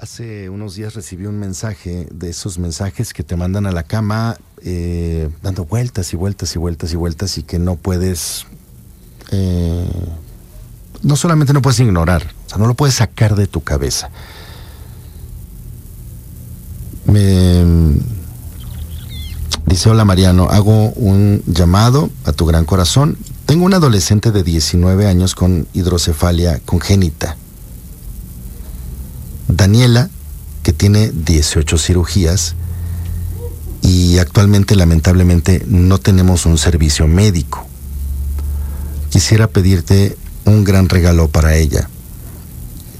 [0.00, 4.36] Hace unos días recibí un mensaje de esos mensajes que te mandan a la cama
[4.62, 8.46] eh, dando vueltas y vueltas y vueltas y vueltas y que no puedes,
[9.32, 9.90] eh,
[11.02, 14.10] no solamente no puedes ignorar, o sea, no lo puedes sacar de tu cabeza.
[17.06, 17.64] Me
[19.66, 23.18] dice, hola Mariano, hago un llamado a tu gran corazón.
[23.46, 27.36] Tengo un adolescente de 19 años con hidrocefalia congénita
[29.48, 30.10] Daniela,
[30.62, 32.54] que tiene 18 cirugías
[33.82, 37.66] y actualmente lamentablemente no tenemos un servicio médico.
[39.10, 41.88] Quisiera pedirte un gran regalo para ella.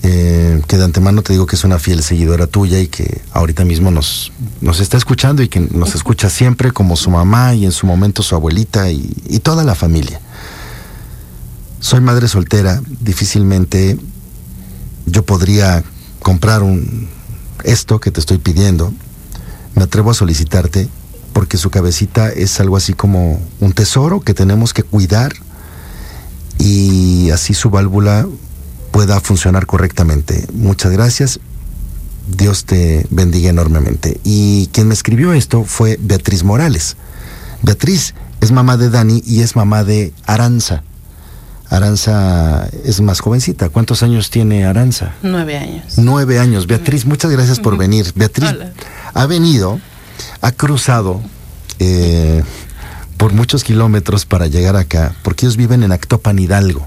[0.02, 3.64] Eh, que de antemano te digo que es una fiel seguidora tuya y que ahorita
[3.64, 7.72] mismo nos, nos está escuchando y que nos escucha siempre como su mamá y en
[7.72, 10.20] su momento su abuelita y, y toda la familia.
[11.80, 13.98] Soy madre soltera, difícilmente
[15.06, 15.84] yo podría
[16.22, 17.08] comprar un,
[17.64, 18.92] esto que te estoy pidiendo,
[19.74, 20.88] me atrevo a solicitarte
[21.32, 25.32] porque su cabecita es algo así como un tesoro que tenemos que cuidar
[26.58, 28.26] y así su válvula
[28.90, 30.46] pueda funcionar correctamente.
[30.52, 31.40] Muchas gracias.
[32.26, 34.20] Dios te bendiga enormemente.
[34.24, 36.96] Y quien me escribió esto fue Beatriz Morales.
[37.62, 40.82] Beatriz es mamá de Dani y es mamá de Aranza.
[41.70, 43.68] Aranza es más jovencita.
[43.68, 45.14] ¿Cuántos años tiene Aranza?
[45.22, 45.94] Nueve años.
[45.98, 46.66] Nueve años.
[46.66, 48.10] Beatriz, muchas gracias por venir.
[48.14, 48.54] Beatriz
[49.12, 49.78] ha venido,
[50.40, 51.20] ha cruzado
[51.78, 52.42] eh,
[53.18, 56.86] por muchos kilómetros para llegar acá, porque ellos viven en Actopan Hidalgo.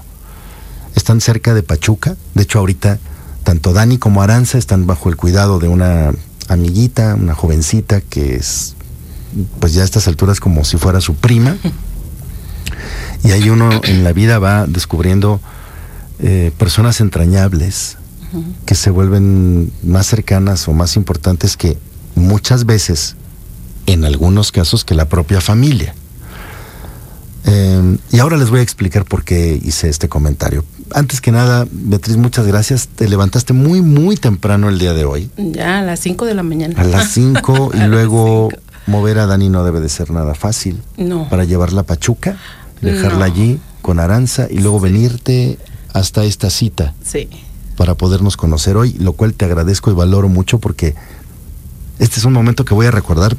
[0.96, 2.16] Están cerca de Pachuca.
[2.34, 2.98] De hecho, ahorita
[3.44, 6.12] tanto Dani como Aranza están bajo el cuidado de una
[6.48, 8.74] amiguita, una jovencita que es,
[9.60, 11.56] pues ya a estas alturas como si fuera su prima.
[13.24, 15.40] Y ahí uno en la vida va descubriendo
[16.18, 17.98] eh, personas entrañables
[18.64, 21.76] que se vuelven más cercanas o más importantes que
[22.14, 23.16] muchas veces,
[23.86, 25.94] en algunos casos, que la propia familia.
[27.44, 30.64] Eh, y ahora les voy a explicar por qué hice este comentario.
[30.94, 32.88] Antes que nada, Beatriz, muchas gracias.
[32.88, 35.30] Te levantaste muy, muy temprano el día de hoy.
[35.36, 36.74] Ya, a las 5 de la mañana.
[36.78, 38.48] A las 5 y luego
[38.86, 40.80] mover a Dani no debe de ser nada fácil.
[40.96, 41.28] No.
[41.28, 42.36] Para llevarla a Pachuca
[42.82, 43.24] dejarla No.
[43.24, 45.58] allí con Aranza y luego venirte
[45.92, 47.28] hasta esta cita Sí.
[47.76, 50.94] para podernos conocer hoy, lo cual te agradezco y valoro mucho porque
[51.98, 53.36] este es un momento que voy a recordar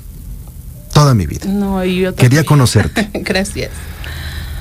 [0.94, 1.46] toda mi vida.
[1.48, 2.46] No, y yo Quería también.
[2.46, 3.10] conocerte.
[3.22, 3.72] Gracias.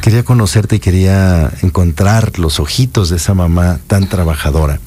[0.00, 4.80] Quería conocerte y quería encontrar los ojitos de esa mamá tan trabajadora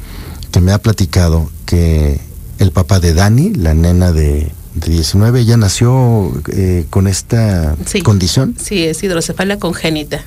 [0.51, 2.19] que me ha platicado que
[2.59, 8.02] el papá de Dani, la nena de, de 19, ella nació eh, con esta Sí.
[8.02, 8.56] condición.
[8.62, 10.22] Sí, es hidrocefalia congénita.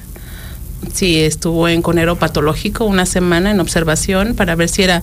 [0.92, 5.03] Sí, estuvo en conero patológico una semana en observación para ver si era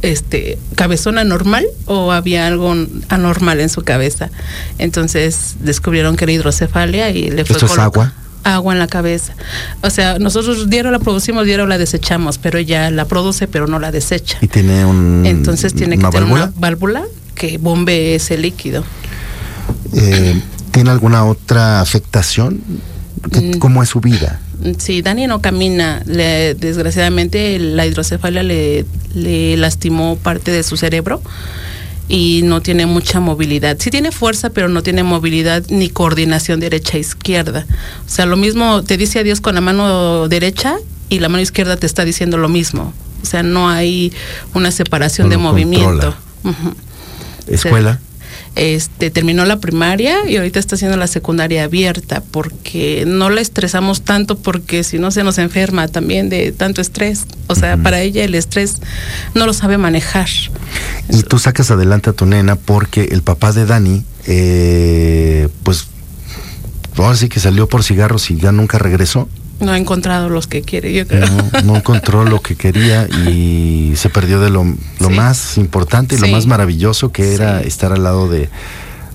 [0.00, 2.72] este cabezona normal o había algo
[3.08, 4.30] anormal en su cabeza.
[4.78, 8.12] Entonces descubrieron que era hidrocefalia y le fue ¿Esto es agua?
[8.44, 9.34] Agua en la cabeza.
[9.82, 13.80] O sea, nosotros diario la producimos, diario la desechamos, pero ella la produce pero no
[13.80, 14.38] la desecha.
[14.40, 17.04] Y tiene un, Entonces tiene que tener una válvula
[17.38, 18.84] que bombee ese líquido.
[19.94, 20.40] Eh,
[20.72, 22.60] ¿Tiene alguna otra afectación?
[23.32, 23.58] ¿Qué- Mm.
[23.58, 24.40] ¿Cómo es su vida?
[24.78, 26.02] Sí, Dani no camina.
[26.06, 28.84] Le- desgraciadamente la hidrocefalia le,
[29.14, 31.22] le lastimó parte de su cerebro
[32.08, 33.76] y no tiene mucha movilidad.
[33.80, 37.66] Sí tiene fuerza, pero no tiene movilidad ni coordinación derecha-izquierda.
[38.06, 40.76] O sea, lo mismo te dice adiós con la mano derecha
[41.08, 42.92] y la mano izquierda te está diciendo lo mismo.
[43.22, 44.12] O sea, no hay
[44.54, 46.14] una separación No de movimiento.
[47.48, 48.00] ¿Escuela?
[48.54, 54.02] Este, terminó la primaria y ahorita está haciendo la secundaria abierta porque no la estresamos
[54.02, 57.24] tanto porque si no se nos enferma también de tanto estrés.
[57.46, 58.78] O sea, para ella el estrés
[59.34, 60.28] no lo sabe manejar.
[61.08, 65.86] Y tú sacas adelante a tu nena porque el papá de Dani, eh, pues,
[66.96, 69.28] ahora sí que salió por cigarros y ya nunca regresó.
[69.60, 71.26] No ha encontrado los que quiere, yo creo.
[71.26, 74.64] No, no encontró lo que quería y se perdió de lo,
[75.00, 75.14] lo Sí.
[75.14, 77.68] más importante y lo más maravilloso que era Sí.
[77.68, 78.48] estar al lado de,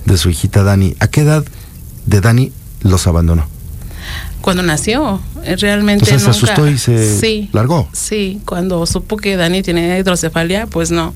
[0.06, 0.96] de su hijita Dani.
[1.00, 1.46] ¿A qué edad
[2.06, 2.52] de Dani
[2.82, 3.48] los abandonó?
[4.42, 7.88] Cuando nació, eh, realmente sea, se asustó y se sí, largó.
[7.94, 11.14] Sí, cuando supo que Dani tiene hidrocefalia, pues no.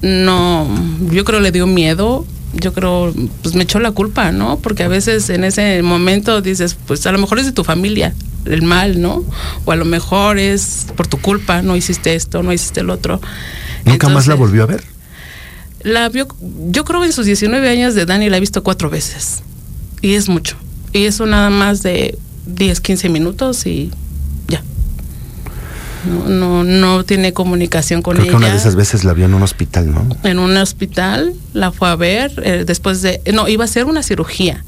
[0.00, 0.66] no,
[1.10, 4.58] yo creo le dio miedo, yo creo, pues me echó la culpa, ¿no?
[4.58, 8.14] Porque a veces en ese momento dices, pues a lo mejor es de tu familia
[8.44, 9.24] el mal, ¿no?
[9.64, 13.20] O a lo mejor es por tu culpa, no hiciste esto, no hiciste el otro.
[13.84, 14.84] ¿Nunca más la volvió a ver?
[15.82, 16.28] La vio,
[16.68, 19.42] yo creo en sus 19 años de Dani la he visto cuatro veces.
[20.00, 20.56] Y es mucho.
[20.92, 23.90] Y eso nada más de 10, 15 minutos y.
[26.06, 28.30] No, no, no tiene comunicación con Creo ella.
[28.32, 30.06] que una de esas veces la vio en un hospital, ¿no?
[30.24, 33.20] En un hospital, la fue a ver eh, después de...
[33.32, 34.64] No, iba a hacer una cirugía.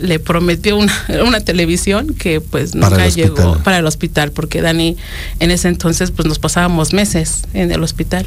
[0.00, 0.92] Le prometió una,
[1.26, 3.62] una televisión que pues nunca llegó hospital.
[3.62, 4.96] para el hospital, porque Dani
[5.38, 8.26] en ese entonces pues nos pasábamos meses en el hospital.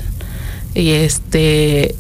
[0.74, 1.96] Y este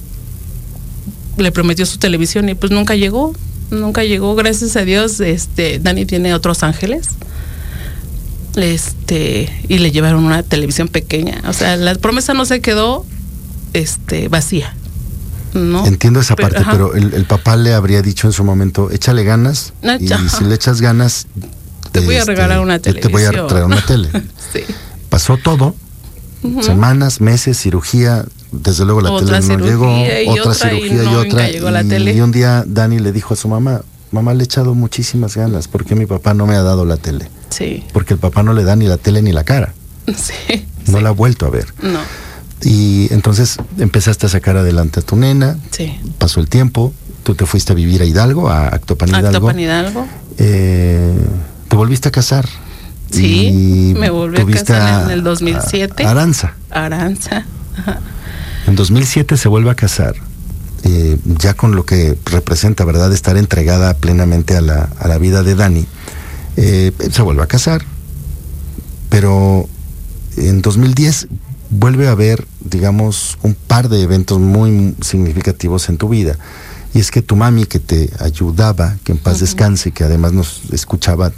[1.37, 3.33] le prometió su televisión y pues nunca llegó,
[3.69, 7.09] nunca llegó, gracias a Dios, este Dani tiene otros ángeles.
[8.57, 13.05] Este, y le llevaron una televisión pequeña, o sea, la promesa no se quedó
[13.73, 14.75] este vacía.
[15.53, 15.85] ¿no?
[15.85, 16.71] Entiendo esa Pero- parte, ajá.
[16.71, 20.29] pero el, el papá le habría dicho en su momento, échale ganas y ajá.
[20.37, 21.27] si le echas ganas,
[21.91, 23.11] te voy a este, regalar una televisión.
[23.11, 24.09] Te voy a traer una tele.
[24.53, 24.59] sí.
[25.09, 25.75] Pasó todo,
[26.61, 29.87] semanas, meses, cirugía, desde luego la Otra tele no llegó,
[30.41, 31.49] otra y cirugía y, otra.
[31.49, 32.13] llegó la y, tele.
[32.13, 33.81] y un día Dani le dijo a su mamá,
[34.11, 36.97] mamá le he echado muchísimas ganas, ¿por qué mi papá no me ha dado la
[36.97, 37.29] tele?
[37.49, 37.83] Sí.
[37.93, 39.73] Porque el papá no le da ni la tele ni la cara,
[40.07, 40.65] Sí.
[40.87, 41.03] no sí.
[41.03, 41.67] la ha vuelto a ver.
[41.81, 41.99] No.
[42.63, 45.99] Y entonces empezaste a sacar adelante a tu nena, Sí.
[46.17, 46.93] pasó el tiempo,
[47.23, 49.27] tú te fuiste a vivir a Hidalgo, a Actopan Hidalgo.
[49.27, 50.07] Actopan Hidalgo.
[50.39, 51.13] Eh,
[51.67, 52.47] te volviste a casar.
[53.11, 56.05] Sí, me volví a casar en el 2007.
[56.05, 56.53] a Aranza.
[56.69, 57.45] Aranza.
[57.77, 57.99] Ajá.
[58.67, 60.15] En 2007 se vuelve a casar,
[60.89, 65.43] eh, ya con lo que representa, ¿verdad?, estar entregada plenamente a la, a la vida
[65.43, 65.85] de Dani.
[66.55, 67.83] Eh, se vuelve a casar,
[69.09, 69.67] pero
[70.37, 71.27] en 2010
[71.69, 76.37] vuelve a haber, digamos, un par de eventos muy significativos en tu vida.
[76.93, 79.45] Y es que tu mami, que te ayudaba, que en paz Ujú.
[79.45, 81.31] descanse, que además nos escuchaba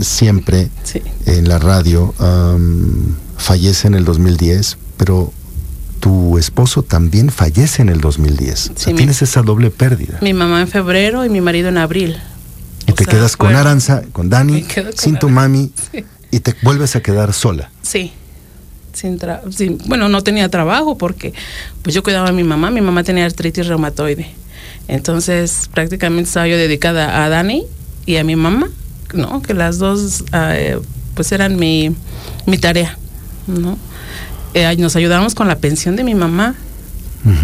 [0.00, 1.00] siempre Sí.
[1.26, 2.14] en la radio,
[3.36, 5.32] fallece en el 2010, pero
[6.00, 8.52] tu esposo también fallece en el 2010.
[8.52, 10.18] O sea, Sí, mi- tienes esa doble pérdida.
[10.22, 12.16] Mi mamá en febrero y mi marido en abril.
[12.86, 16.04] y O te sea, quedas con Aranza, con Dani, con sin tu mami, sí.
[16.30, 17.70] y te vuelves a quedar sola.
[17.82, 18.12] Sí.
[18.92, 21.32] Sin tra- sin- bueno, no tenía trabajo porque
[21.82, 24.26] pues yo cuidaba a mi mamá, mi mamá tenía artritis reumatoide.
[24.88, 27.64] Entonces, prácticamente estaba yo dedicada a Dani
[28.06, 28.68] y a mi mamá,
[29.14, 29.40] ¿no?
[29.42, 30.78] Que las dos eh,
[31.14, 31.94] pues eran mi,
[32.46, 32.98] mi tarea,
[33.46, 33.78] ¿no?
[34.54, 36.54] Eh, nos ayudábamos con la pensión de mi mamá.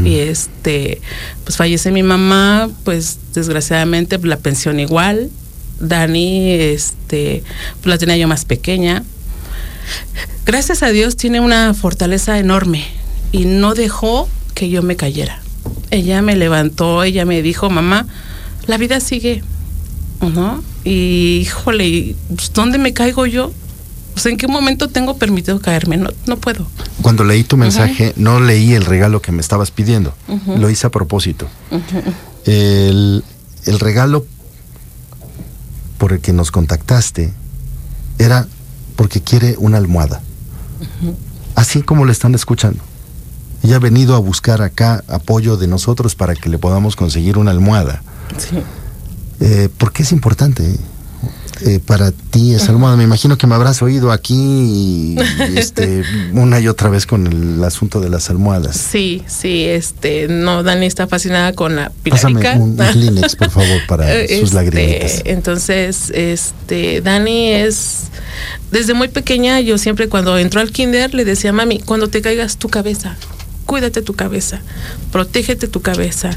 [0.05, 1.03] Y este
[1.45, 5.31] pues fallece mi mamá pues desgraciadamente la pensión igual.
[5.79, 7.43] Dani este
[7.83, 9.05] pues la tenía yo más pequeña.
[10.47, 12.87] Gracias a Dios tiene una fortaleza enorme
[13.33, 15.43] y no dejó que yo me cayera.
[15.91, 18.07] Ella me levantó ella me dijo mamá
[18.67, 19.43] la vida sigue
[20.21, 20.63] ¿no?
[20.85, 23.53] y híjole ¿y, pues, dónde me caigo yo
[24.17, 26.67] pues, en qué momento tengo permitido caerme no no puedo
[27.03, 30.15] Cuando leí tu mensaje, no leí el regalo que me estabas pidiendo.
[30.47, 31.47] Lo hice a propósito.
[32.47, 33.23] el,
[33.67, 34.25] el regalo
[35.99, 37.35] por el que nos contactaste
[38.19, 38.49] era
[38.97, 40.23] porque quiere una almohada.
[41.55, 42.83] Así como le están escuchando.
[43.63, 47.51] Ella ha venido a buscar acá apoyo de nosotros para que le podamos conseguir una
[47.51, 48.03] almohada.
[48.39, 48.57] sí
[49.41, 50.79] Eh, ¿Por qué es importante
[51.61, 52.97] eh, para ti esa almohada?
[52.97, 55.17] Me imagino que me habrás oído aquí
[55.55, 58.77] este, una y otra vez con el asunto de las almohadas.
[58.77, 62.63] Sí, sí, este, no, Dani está fascinada con la Pásame pilarica.
[62.63, 65.23] un, un Kleenex, por favor, para sus este, lagrimitas.
[65.25, 68.05] Entonces, este, Dani es,
[68.71, 72.57] desde muy pequeña, yo siempre cuando entró al kinder le decía, mami, cuando te caigas
[72.59, 73.17] tu cabeza,
[73.65, 74.61] cuídate tu cabeza,
[75.13, 76.31] protégete tu cabeza,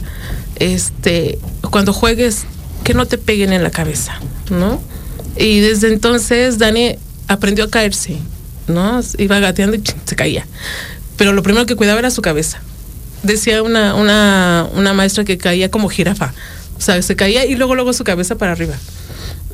[0.55, 1.39] este,
[1.71, 2.45] cuando juegues,
[2.83, 4.81] que no te peguen en la cabeza, ¿no?
[5.39, 8.17] Y desde entonces Dani aprendió a caerse,
[8.67, 9.01] ¿no?
[9.17, 10.45] Iba gateando y se caía.
[11.15, 12.59] Pero lo primero que cuidaba era su cabeza.
[13.23, 16.33] Decía una, una, una maestra que caía como jirafa.
[16.77, 18.75] O sea, se caía y luego luego su cabeza para arriba.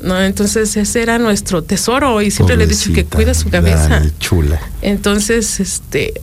[0.01, 0.21] ¿No?
[0.21, 3.89] Entonces ese era nuestro tesoro y siempre le he dicho que cuida su cabeza.
[3.89, 4.59] Dani, chula.
[4.81, 6.13] Entonces, este,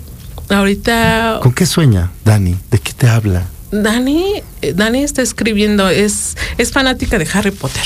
[0.48, 2.56] ahorita ¿Con qué sueña, Dani?
[2.70, 3.46] ¿De qué te habla?
[3.70, 7.82] Dani, eh, Dani está escribiendo, es, es fanática de Harry Potter,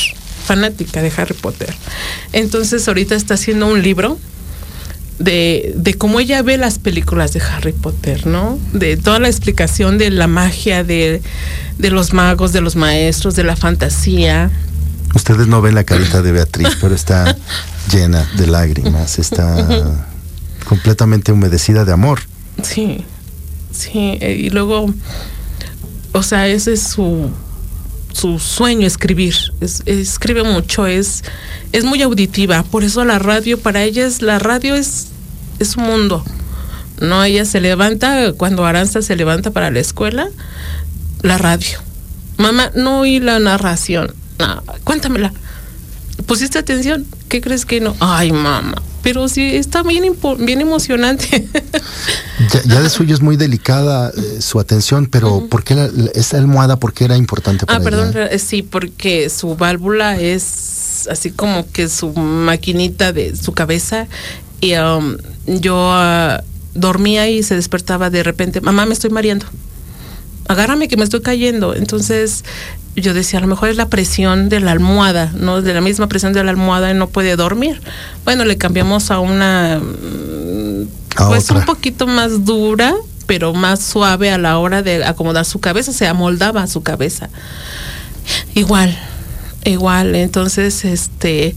[0.46, 1.74] fanática de Harry Potter.
[2.32, 4.18] Entonces ahorita está haciendo un libro
[5.18, 8.58] de, de cómo ella ve las películas de Harry Potter, ¿no?
[8.72, 11.22] De toda la explicación de la magia, de,
[11.78, 14.50] de los magos, de los maestros, de la fantasía.
[15.14, 17.36] Ustedes no ven la carita de Beatriz, pero está
[17.92, 20.06] llena de lágrimas, está
[20.68, 22.20] completamente humedecida de amor.
[22.62, 23.04] Sí,
[23.76, 24.92] Sí, eh, y luego,
[26.12, 27.30] o sea, ese es su,
[28.16, 29.34] su sueño escribir.
[29.60, 31.22] Es, escribe mucho, es,
[31.72, 32.62] es muy auditiva.
[32.62, 35.08] Por eso la radio, para ella es, la radio es,
[35.58, 36.24] es un mundo.
[37.00, 40.28] No, ella se levanta, cuando Aranza se levanta para la escuela,
[41.22, 41.78] la radio.
[42.38, 44.14] Mamá, no oí la narración.
[44.38, 45.32] No, cuéntamela.
[46.26, 47.06] ¿Pusiste atención?
[47.28, 47.94] ¿Qué crees que no?
[48.00, 48.82] Ay, mamá.
[49.02, 51.46] Pero sí, está bien, bien emocionante.
[52.66, 56.76] ya, de suyo es muy delicada eh, su atención, pero ¿por qué la, esa almohada,
[56.76, 61.70] por qué era importante para Ah, perdón, eh, sí, porque su válvula es así como
[61.70, 64.06] que su maquinita de su cabeza
[64.60, 66.42] y um, yo uh,
[66.74, 69.46] dormía y se despertaba de repente, mamá, me estoy mareando
[70.48, 71.74] agárrame que me estoy cayendo.
[71.74, 72.44] Entonces
[72.94, 75.62] yo decía, a lo mejor es la presión de la almohada, ¿no?
[75.62, 77.80] De la misma presión de la almohada y no puede dormir.
[78.24, 79.80] Bueno, le cambiamos a una,
[81.16, 82.94] pues un poquito más dura,
[83.26, 87.30] pero más suave a la hora de acomodar su cabeza, se amoldaba a su cabeza.
[88.54, 88.96] Igual,
[89.64, 90.14] igual.
[90.14, 91.54] Entonces, este,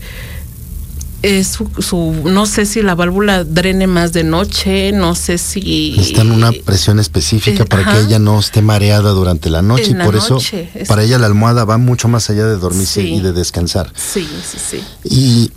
[1.22, 6.22] es su, no sé si la válvula drene más de noche, no sé si está
[6.22, 10.16] en una presión específica para que ella no esté mareada durante la noche y por
[10.16, 10.40] eso
[10.88, 13.92] para ella la almohada va mucho más allá de dormirse y de descansar.
[13.96, 14.84] Sí, sí, sí.
[15.04, 15.52] Y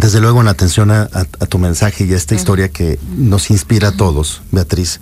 [0.00, 1.08] desde luego en atención a,
[1.48, 5.00] tu mensaje y a esta historia que nos inspira a todos, Beatriz,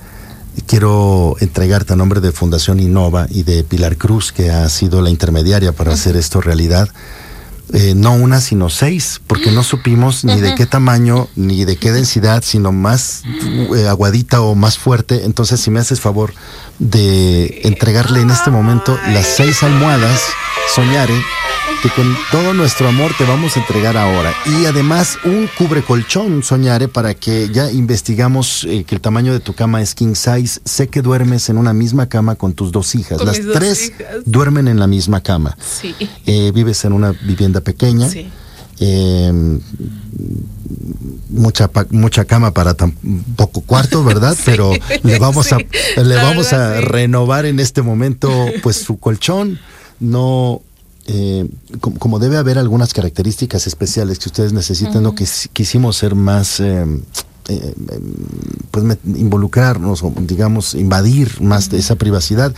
[0.67, 5.11] quiero entregarte a nombre de Fundación Innova y de Pilar Cruz, que ha sido la
[5.11, 6.89] intermediaria para hacer esto realidad
[7.73, 11.93] eh, no una, sino seis, porque no supimos ni de qué tamaño, ni de qué
[11.93, 13.23] densidad, sino más
[13.77, 15.25] eh, aguadita o más fuerte.
[15.25, 16.33] Entonces, si me haces favor
[16.79, 20.21] de entregarle en este momento las seis almohadas,
[20.75, 21.15] soñare
[21.83, 24.35] que con todo nuestro amor te vamos a entregar ahora.
[24.47, 29.39] Y además un cubre colchón, Soñare, para que ya investigamos eh, que el tamaño de
[29.39, 30.61] tu cama es king size.
[30.65, 33.23] Sé que duermes en una misma cama con tus dos hijas.
[33.23, 33.93] Las tres
[34.25, 35.57] duermen en la misma cama.
[35.61, 35.95] Sí.
[36.27, 38.09] Eh, vives en una vivienda pequeña.
[38.09, 38.29] Sí.
[38.81, 39.61] Em,
[41.31, 42.93] mucha mucha cama para tan
[43.37, 44.37] poco cuarto, ¿verdad?
[44.45, 44.73] Pero
[45.03, 48.31] le vamos a le vamos a renovar en este momento
[48.63, 49.59] pues su colchón.
[50.01, 50.63] No
[51.11, 51.49] eh,
[51.81, 56.85] como, debe haber algunas características especiales que ustedes necesitan, lo que quisimos ser más, eh,
[57.49, 57.75] eh,
[58.71, 62.55] pues involucrarnos o digamos invadir más de esa privacidad.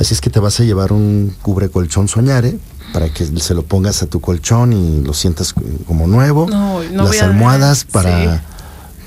[0.00, 2.58] Así es que te vas a llevar un cubre colchón soñare
[2.92, 5.54] para que se lo pongas a tu colchón y lo sientas
[5.86, 6.48] como nuevo.
[6.92, 8.42] Las almohadas para...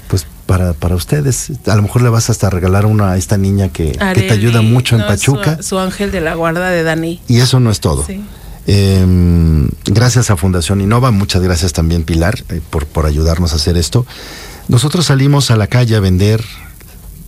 [0.08, 1.52] Pues para, para ustedes.
[1.68, 4.96] A lo mejor le vas hasta regalar una a esta niña que, te ayuda mucho
[4.96, 5.62] en Pachuca.
[5.62, 7.22] Su, ángel de la guarda de Dani.
[7.28, 8.04] Y eso no es todo.
[8.66, 13.78] Em, gracias a Fundación Innova, muchas gracias también Pilar eh, por, por ayudarnos a hacer
[13.78, 14.06] esto.
[14.68, 16.44] Nosotros salimos a la calle a vender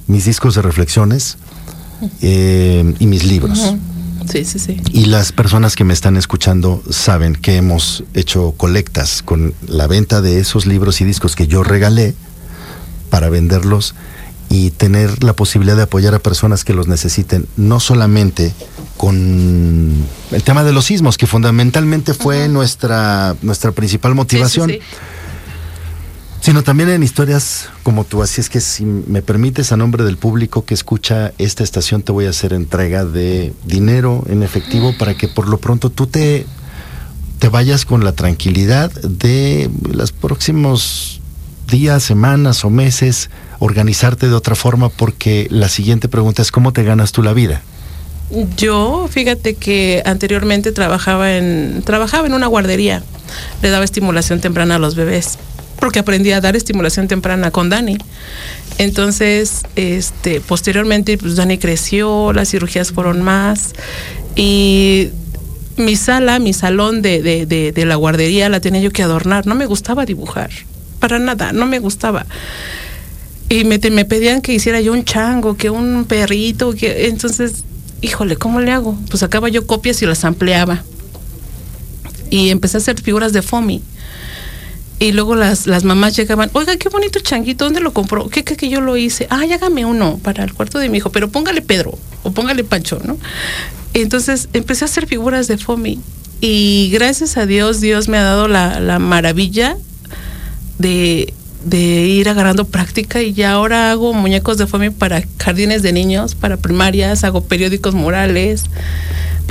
[0.05, 1.37] mis discos de reflexiones
[2.21, 3.75] em, y mis libros.
[4.31, 4.81] Sí, sí, sí.
[4.91, 10.21] Y las personas que me están escuchando saben que hemos hecho colectas con la venta
[10.21, 12.15] de esos libros y discos que yo regalé
[13.09, 13.93] para venderlos
[14.49, 18.53] y tener la posibilidad de apoyar a personas que los necesiten, no solamente
[18.97, 24.73] con el tema de los sismos, que fundamentalmente fue nuestra, nuestra principal motivación,
[26.41, 28.23] sino también en historias como tú.
[28.23, 32.11] Así es que si me permites, a nombre del público que escucha esta estación, te
[32.11, 36.47] voy a hacer entrega de dinero en efectivo para que por lo pronto tú te,
[37.37, 41.21] te vayas con la tranquilidad de los próximos
[41.69, 43.29] días, semanas o meses
[43.59, 47.61] organizarte de otra forma porque la siguiente pregunta es ¿cómo te ganas tú la vida?
[48.57, 53.03] Yo, fíjate que anteriormente trabajaba en trabajaba en una guardería.
[53.61, 55.37] Le daba estimulación temprana a los bebés
[55.81, 57.97] porque aprendí a dar estimulación temprana con Dani.
[58.77, 63.73] Entonces, este, posteriormente, pues Dani creció, las cirugías fueron más
[64.37, 65.09] y
[65.75, 69.45] mi sala, mi salón de, de, la guardería la tenía yo que adornar.
[69.47, 70.51] No me gustaba dibujar,
[70.99, 72.25] para nada, no me gustaba
[73.51, 77.65] y me, me pedían que hiciera yo un chango, que un perrito, que entonces,
[77.99, 78.97] híjole, ¿cómo le hago?
[79.09, 80.85] Pues sacaba yo copias y las ampliaba.
[82.29, 83.81] Y empecé a hacer figuras de FOMI.
[85.01, 88.29] Y luego las, las mamás llegaban, oiga, qué bonito changuito, ¿dónde lo compró?
[88.29, 89.25] ¿Qué, qué que yo lo hice?
[89.31, 93.01] Ah, hágame uno para el cuarto de mi hijo, pero póngale Pedro o póngale Pancho,
[93.03, 93.17] ¿no?
[93.95, 95.99] Entonces empecé a hacer figuras de FOMI.
[96.39, 99.75] Y gracias a Dios, Dios me ha dado la, la maravilla
[100.77, 105.93] de de ir agarrando práctica y ya ahora hago muñecos de foamy para jardines de
[105.93, 108.63] niños, para primarias, hago periódicos murales,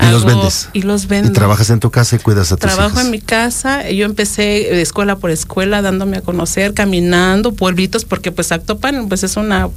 [0.03, 0.69] Y los vendes.
[0.73, 1.31] Y los vendo.
[1.31, 3.89] Y trabajas en tu casa y cuidas a tus Trabajo en mi casa.
[3.91, 9.23] Yo empecé de escuela por escuela, dándome a conocer, caminando, pueblitos, porque pues Actopan pues
[9.23, 9.69] es una,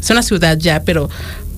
[0.00, 1.08] es una ciudad ya, pero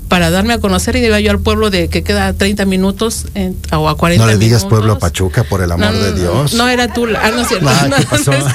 [0.08, 3.26] para darme a conocer y iba yo al pueblo de que queda a 30 minutos
[3.34, 4.78] en- o a 40 No le digas minutos.
[4.78, 6.54] pueblo a Pachuca, por el amor No, de Dios.
[6.54, 7.06] No, era tú.
[7.20, 7.68] Ah, no es cierto.
[7.68, 7.88] Ah,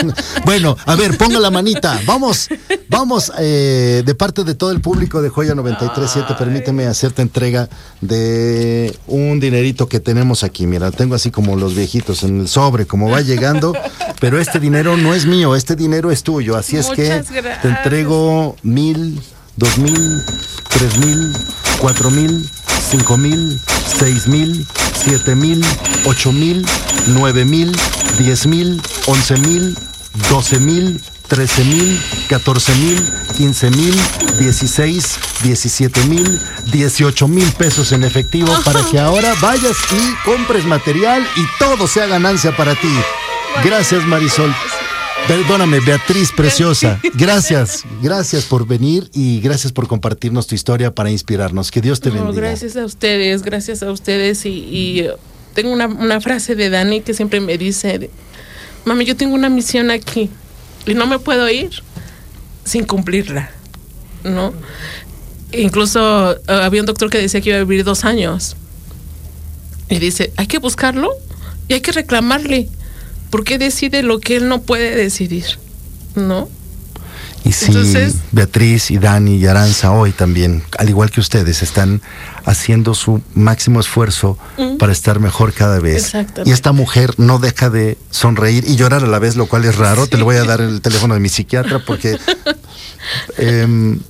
[0.44, 2.00] bueno, a ver, ponga la manita.
[2.06, 2.48] Vamos,
[2.88, 7.68] vamos, eh, de parte de todo el público de Joya 937, permíteme hacerte entrega
[8.00, 10.66] de un dinerito que tenemos aquí.
[10.66, 13.74] Mira, tengo así como los viejitos en el sobre, como va llegando,
[14.20, 16.56] pero este dinero no es mío, este dinero es tuyo.
[16.56, 17.22] Así es que
[17.62, 19.20] te entrego mil,
[19.56, 20.22] dos mil,
[20.68, 21.32] tres mil,
[21.78, 22.48] cuatro mil,
[22.90, 23.60] cinco mil,
[23.98, 25.64] seis mil, siete mil,
[26.04, 26.64] ocho mil,
[27.06, 27.76] nueve mil,
[28.18, 29.76] diez mil, once mil,
[30.30, 33.94] doce mil, trece mil, catorce mil, quince mil,
[34.38, 36.40] dieciséis, diecisiete mil,
[36.72, 42.06] dieciocho mil pesos en efectivo para que ahora vayas y compres material y todo sea
[42.06, 42.92] ganancia para ti.
[43.64, 44.54] Gracias Marisol.
[45.26, 47.00] Perdóname, Beatriz Preciosa.
[47.14, 51.70] Gracias, gracias por venir y gracias por compartirnos tu historia para inspirarnos.
[51.70, 52.48] Que Dios te No, bendiga.
[52.48, 54.44] gracias a ustedes, gracias a ustedes.
[54.44, 55.12] Y, y, eh,
[55.54, 58.10] tengo una, una frase de Dani que siempre me dice,
[58.84, 60.30] mami, yo tengo una misión aquí
[60.86, 61.70] y no me puedo ir
[62.64, 63.50] sin cumplirla,
[64.24, 64.52] ¿no?
[65.52, 68.56] Incluso eh, había un doctor que decía que iba a vivir dos años.
[69.88, 71.10] Y dice, hay que buscarlo
[71.68, 72.68] y hay que reclamarle.
[73.30, 75.44] ¿Por qué decide lo que él no puede decidir?
[76.14, 76.48] ¿No?
[77.42, 82.02] Y sí, Entonces- Beatriz y Dani y Aranza hoy también, al igual que ustedes, están
[82.44, 84.36] haciendo su máximo esfuerzo
[84.78, 86.12] para estar mejor cada vez.
[86.44, 89.76] Y esta mujer no deja de sonreír y llorar a la vez, lo cual es
[89.76, 90.06] raro.
[90.06, 92.18] Te le voy a dar el teléfono de mi psiquiatra porque
[93.38, 94.00] em,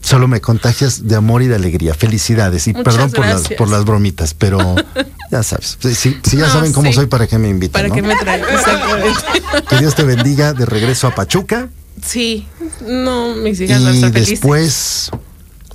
[0.00, 1.94] solo me contagias de amor y de alegría.
[1.94, 4.58] Felicidades y Muchas perdón por las, por las bromitas, pero
[5.30, 5.76] ya sabes.
[5.80, 6.94] Si, si- si ya No, saben cómo sí.
[6.94, 7.72] soy, ¿para qué me invitan?
[7.82, 7.94] Para no?
[7.94, 8.46] que me traiga.
[8.52, 9.10] Exactamente.
[9.68, 11.68] Que Dios te bendiga de regreso a Pachuca.
[12.04, 12.46] Sí,
[12.86, 15.10] no, mis hijas a y después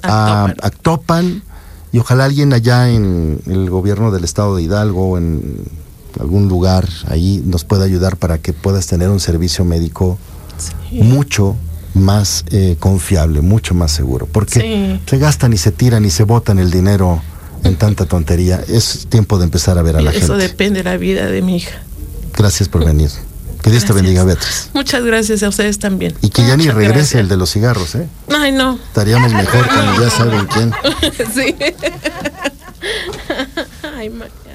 [0.01, 0.53] a.
[0.61, 1.43] Actopan
[1.91, 5.63] y ojalá alguien allá en el gobierno del estado de Hidalgo o en
[6.19, 10.17] algún lugar ahí nos pueda ayudar para que puedas tener un servicio médico
[10.91, 11.55] mucho
[11.95, 14.99] más eh, confiable, mucho más seguro, porque Sí.
[15.09, 17.21] se gastan y se tiran y se botan el dinero
[17.63, 18.61] en tanta tontería.
[18.67, 20.47] Es tiempo de empezar a ver a la Eso gente.
[20.49, 21.77] depende de la vida de mi hija.
[22.37, 23.09] Gracias por venir.
[23.63, 23.95] Que Dios te Gracias.
[23.95, 24.69] bendiga, Beatriz.
[24.75, 26.13] Muchas gracias a ustedes también.
[26.21, 27.21] Y que ya ni regrese gracias.
[27.21, 28.07] el de los cigarros, ¿eh?
[28.29, 28.75] Ay, no.
[28.75, 30.71] Estaríamos mejor con ya saben quién.
[31.33, 31.55] sí.
[33.97, 34.54] Ay, mañana.